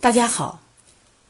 [0.00, 0.62] 大家好，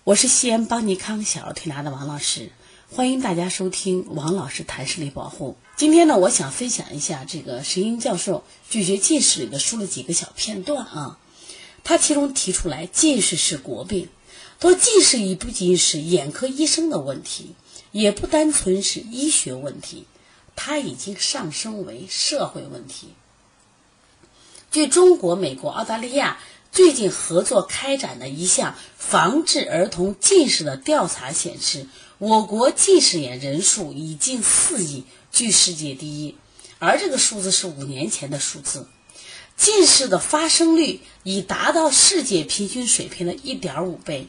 [0.04, 2.52] 我是西安邦尼康小儿推拿的王老师，
[2.92, 5.56] 欢迎大家收听王老师谈视力保护。
[5.74, 11.18] 今天呢，我想分享一下这个石英教授拒绝近视里的说了几个小片段啊。
[11.82, 14.08] 他其中提出来，近视是国病，
[14.60, 17.56] 说近视已不仅是眼科医生的问题，
[17.90, 20.06] 也不单纯是医学问题，
[20.54, 23.08] 它已经上升为社会问题。
[24.70, 26.38] 据中国、美国、澳大利亚。
[26.72, 31.86] 最近合作开展的一项防治儿童近视的调查显示，
[32.18, 36.36] 我国近视眼人数已近四亿，居世界第一。
[36.78, 38.86] 而这个数字是五年前的数字，
[39.56, 44.28] 近视的发生率已达到世界平均水平的一点五倍，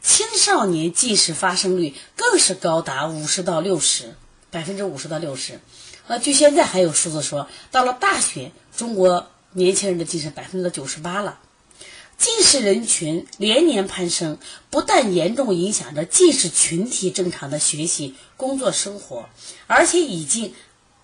[0.00, 4.14] 青少年近视发生率更是高达五十到六十，
[4.50, 5.60] 百分之五十到六十。
[6.06, 11.40] 呃，据现在还有数字说，到了大学，中国年轻人的近视百分之九十八了。
[12.24, 14.38] 近视人群连年攀升，
[14.70, 19.28] 不但严重影响着近视群体正常的学习、工作、生活，
[19.66, 20.54] 而且已经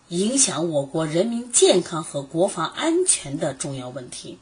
[0.08, 4.38] 影响我国人民健康和国防安全的重要问题。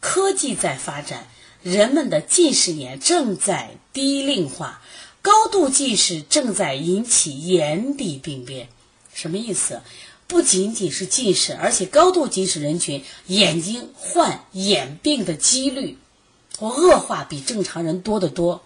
[0.00, 1.28] 科技在发展，
[1.62, 4.80] 人们的近视眼正在低龄化，
[5.20, 8.70] 高度近视正在引起眼底病变。
[9.12, 9.82] 什么意思？
[10.26, 15.98] 不仅仅是近视，而且高度近视人群眼睛患眼病的几率
[16.56, 18.62] 或恶化比正常人多得多。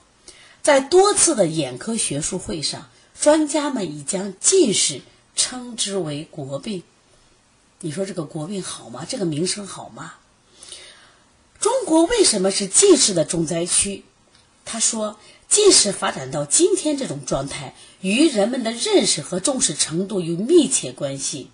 [0.62, 2.88] 在多次的眼科学术会上，
[3.20, 5.02] 专家们已将近视
[5.34, 6.82] 称之为国病。
[7.80, 9.06] 你说这个国病好吗？
[9.08, 10.14] 这个名声好吗？
[11.58, 14.04] 中国为什么是近视的重灾区？
[14.64, 15.16] 他说。
[15.50, 21.50] 近视发展到今天这种状态，与人们的认识和重视程度有密切关系。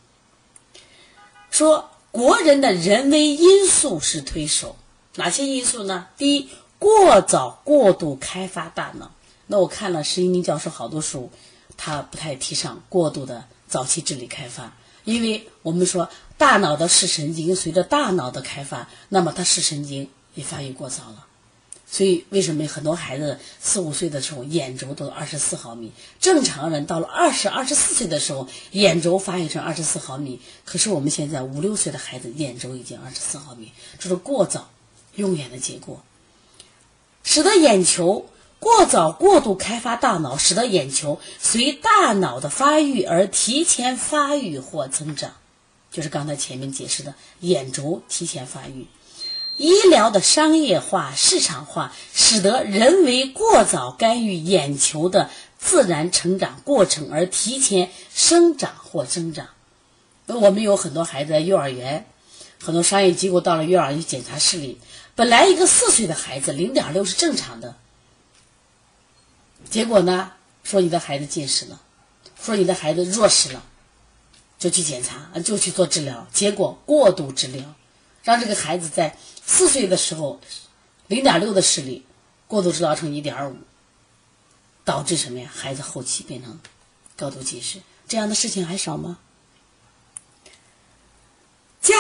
[1.51, 4.77] 说国人的人为因素是推手，
[5.17, 6.07] 哪些因素呢？
[6.17, 9.11] 第一，过早过度开发大脑。
[9.47, 11.31] 那我看了石一鸣教授好多书，
[11.77, 21.27] 他不太提倡过度的早期智力开发，因为我们说大脑的视神经随着大脑的开发，那么它视神经也发育过早了。
[21.89, 25.93] 所以，为什么很多孩子四五岁的时候眼轴都二十四毫米？
[26.21, 30.41] 正常人到了二十二十四岁的时候，眼轴发育成二十四毫米。
[30.65, 34.69] 可是我们现在五六岁的孩子眼轴已经二十四毫米，这是过早
[35.17, 36.03] 用眼的结果，
[37.25, 38.27] 使得眼球
[38.61, 45.33] 过早过度开发大脑，使得眼球随大脑的发育而提前发育或增长，
[45.91, 48.87] 就是刚才前面解释的眼轴提前发育。
[49.59, 59.49] 医疗的商业化、市场化，使得人为过早干预眼球的自然成长过程，而提前生长或增长。
[60.27, 62.05] 那我们有很多孩子在幼儿园，
[62.63, 64.79] 很多商业机构到了幼儿园检查视力，
[65.17, 67.75] 本来一个四岁的孩子零点六是正常的，
[69.71, 70.33] 结果呢，
[70.63, 71.81] 说你的孩子近视了，
[72.39, 73.65] 说你的孩子弱视了，
[74.59, 77.75] 就去检查，就去做治疗，结果过度治疗。
[78.25, 80.39] 让这个孩子在四岁的时候，
[81.07, 82.05] 零点六的视力
[82.47, 83.57] 过度治疗成一点五，
[84.85, 85.51] 导致什么呀？
[85.51, 86.61] 孩子后期变成
[87.17, 89.19] 高度近视，这样的事情还少吗？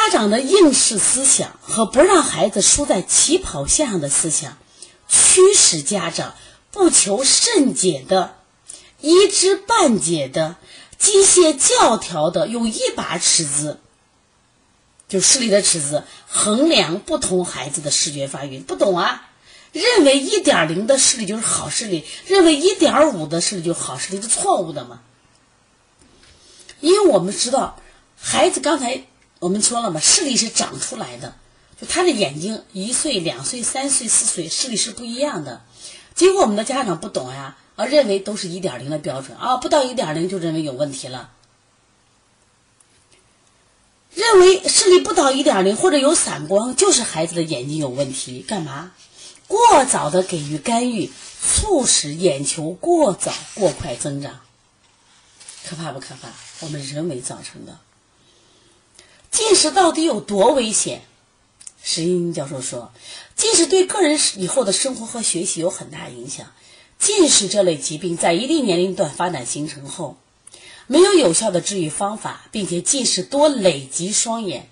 [0.07, 4.57] 家长的应试思想和不让孩子输在起跑线上的思想，
[5.09, 6.37] 驱使家长
[6.71, 8.37] 不求甚解的、
[9.01, 10.55] 一知半解的、
[10.97, 13.81] 机械教条的，用一把尺子。
[15.09, 19.31] 就视力的尺子衡量不同孩子的视觉发育，不懂啊？
[19.73, 25.01] 认为一点零的视力就是好视力，认为一点五的视力就是好视力，是错误的嘛？
[26.79, 27.81] 因为我们知道，
[28.17, 29.05] 孩子刚才
[29.39, 31.35] 我们说了嘛，视力是长出来的，
[31.81, 35.63] 就他的眼睛一岁、两岁、三岁、四岁视力是不一样的。
[36.15, 41.31] 结果我们的家长不懂呀，啊，认为都是一点零的标准啊，不到一点零就认为有问题了。
[44.15, 48.41] 认为视力不到一点零或者有散光，就是孩子的眼睛有问题。
[48.41, 48.93] 干嘛？
[49.47, 54.41] 过早的给予干预，促使眼球过早过快增长，
[55.69, 56.31] 可怕不可怕？
[56.61, 57.79] 我们人为造成的。
[59.49, 61.03] 近视到底有多危险？
[61.81, 62.91] 石英教授说，
[63.37, 66.49] 近视对个人以后的生活和学习有很大影响。
[66.99, 70.17] 近视这类疾病在一定年龄段发展形成后。
[70.89, 74.69] 没有有效的治愈方法，并且近视多累及双眼，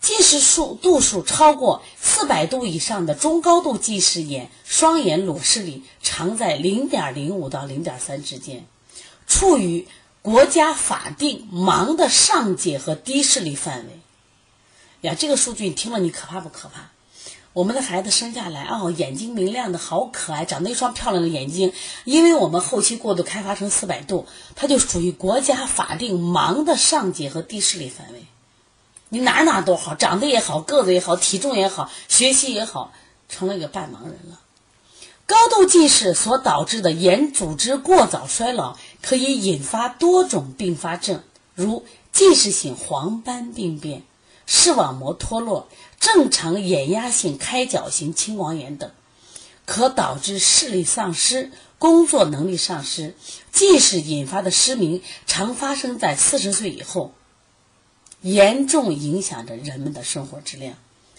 [0.00, 8.64] 近视数度数超过四百度以上的中高度近视眼，双眼裸视力常在零点零五到零点三之间，
[9.26, 9.86] 处于
[10.22, 14.00] 国家法定盲的上界和低视力范围。
[15.02, 16.90] 呀，这个数据你听了你可怕不可怕？
[17.52, 21.72] 我们的孩子生下来哦，眼睛明亮的好可爱，长得一双漂亮的眼睛。
[22.04, 28.26] 因为我们后期过度开发成四百度，它就属于国家法定盲的上级和低视力范围。
[29.08, 32.92] 你哪哪都好，长得也好，个子也好，体重也好，学习也好，
[33.28, 34.40] 成了一个半盲人了。
[35.24, 41.22] 高度近视所导致的眼组织过早衰老，可以引发多种并发症，
[41.54, 44.02] 如近视性黄斑病变、
[44.46, 45.68] 视网膜脱落。
[45.98, 48.90] 正常眼压性开角型青光眼等，
[49.64, 53.14] 可导致视力丧失、工作能力丧失。
[53.50, 57.12] 近视引发的失明常发生在四十岁以后，
[58.20, 60.74] 严重影响着人们的生活质量。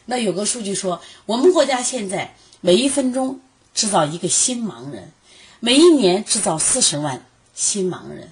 [0.05, 3.41] 那有个数据说，我们国家现在每一分钟
[3.73, 5.11] 制造一个新盲人，
[5.59, 7.25] 每一年制造四十万
[7.55, 8.31] 新盲人。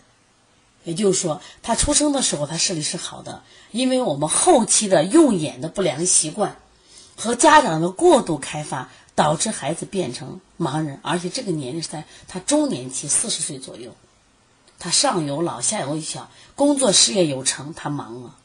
[0.85, 6.57] 也就是说，他出生的时候他视力是好的，因为我们后期的用眼的不良习惯
[7.17, 13.95] 和家长的过度开发，导致孩子变成盲人，而且这个年龄是在他中年期，四十岁左右，
[14.79, 18.35] 他上有老下有小，工作事业有成，他忙了。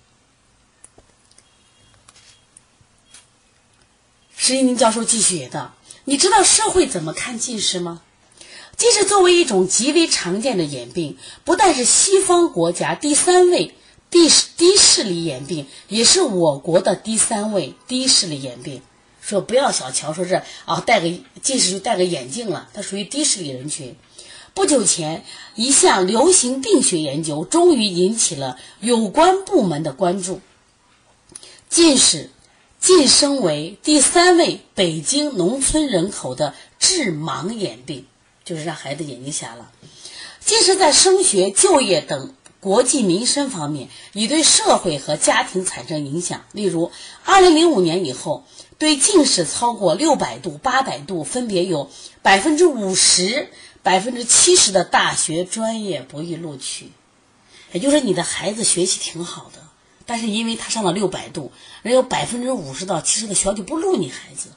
[4.37, 8.01] 石一宁教授继续也道：“你知道社会怎么看近视吗？”
[8.81, 13.75] 近视作为一种极为常见的眼病，不但是西方国家第三位
[14.09, 18.81] 低低视力眼病，也是我国的第三位低视力眼病。
[19.21, 21.13] 说不要小瞧，说是啊，戴个
[21.43, 23.97] 近视就戴个眼镜了，它属于低视力人群。
[24.55, 30.41] 不久前，一项流行病学研究终于引起了有关部门的关注，
[31.69, 32.31] 近视
[32.81, 38.07] 晋升为第三位北京农村人口的致盲眼病。
[38.51, 39.71] 就是让孩子眼睛瞎了。
[40.45, 46.43] 近视在升学、就业等国计民生方面，已对社会和家庭产生影响。
[46.51, 46.91] 例如，
[47.25, 48.45] 二零零五年以后，
[48.77, 51.89] 对近视超过六百度、八百度，分别有
[52.23, 53.51] 百分之五十、
[53.85, 56.91] 百分之七十的大学专业不予录取。
[57.71, 59.61] 也就是你的孩子学习挺好的，
[60.07, 64.49] 但是因为他上了六百度，人有百分之五十到七十的学校就不录你孩子。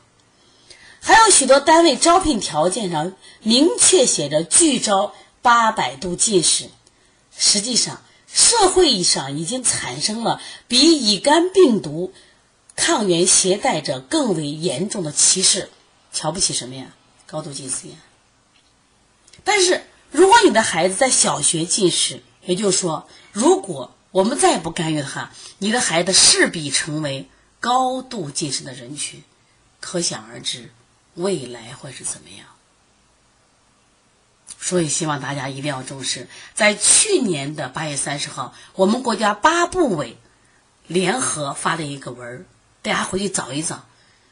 [1.06, 3.12] 还有许多单位招聘条件上
[3.42, 6.70] 明确写着拒招八百度近视，
[7.38, 12.14] 实际上社会上已经产生了比乙肝病毒
[12.78, 15.70] 抗原携带者更为严重的歧视，
[16.14, 16.86] 瞧不起什么呀？
[17.28, 17.98] 高度近视眼。
[19.44, 27.28] 但是如果你的孩子在小学近视，也就是说，如果我们再不干预的话，你的孩子势必成为
[27.60, 29.22] 高度近视的人群，
[29.82, 30.72] 可想而知。
[31.16, 32.48] 未来会是怎么样？
[34.60, 36.30] 所以希望大家一定要重视。
[36.54, 40.18] 在去年的八月三十号，我们国家八部委
[40.88, 42.46] 联合发了一个文儿，
[42.82, 43.86] 大家回去找一找，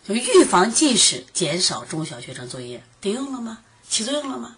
[0.08, 3.60] 就预防近视，减少中小学生作业，顶用了吗？
[3.90, 4.56] 起作用了吗？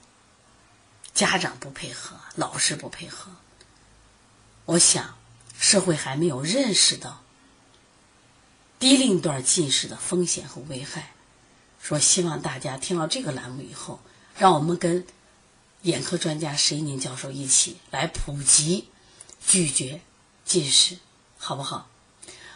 [1.16, 3.32] 家长不配合，老师不配合，
[4.66, 5.16] 我想
[5.60, 7.24] 社会还没有认识到
[8.80, 11.14] 低龄段近视的风险和危害。
[11.84, 14.00] 说希望大家听到这个栏目以后，
[14.38, 15.06] 让我们跟
[15.82, 18.88] 眼科专家石一宁教授一起来普及
[19.46, 20.00] 拒绝
[20.46, 20.98] 近视，
[21.38, 21.90] 好不好？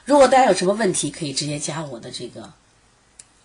[0.06, 2.53] 如果大家有什么问题，可以直接加我的这个，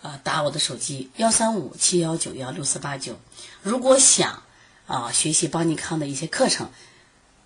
[0.02, 3.19] 啊，打我的手机幺三五七幺九幺六四八九。
[3.61, 4.44] 如果想
[4.86, 6.70] 啊学习邦尼康的一些课程，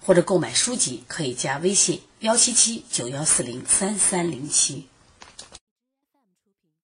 [0.05, 4.87] 或者购买书籍，可以加微信幺七七九幺四零三三零七。